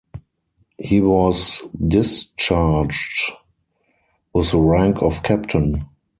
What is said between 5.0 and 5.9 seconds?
of Captain.